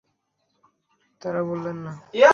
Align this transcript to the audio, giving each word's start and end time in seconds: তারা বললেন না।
তারা 1.21 1.41
বললেন 1.43 1.77
না। 1.85 1.93